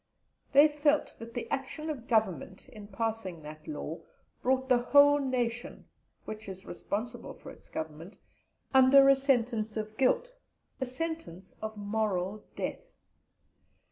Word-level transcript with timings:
They 0.51 0.67
felt 0.67 1.15
that 1.19 1.35
the 1.35 1.47
action 1.51 1.87
of 1.91 2.07
Government 2.07 2.67
in 2.69 2.87
passing 2.87 3.43
that 3.43 3.67
law 3.67 3.99
brought 4.41 4.67
the 4.67 4.79
whole 4.79 5.19
nation 5.19 5.85
(which 6.25 6.49
is 6.49 6.65
responsible 6.65 7.35
for 7.35 7.51
its 7.51 7.69
Government) 7.69 8.17
under 8.73 9.07
a 9.09 9.15
sentence 9.15 9.77
of 9.77 9.95
guilt 9.97 10.33
a 10.79 10.85
sentence 10.87 11.53
of 11.61 11.77
moral 11.77 12.43
death. 12.55 12.97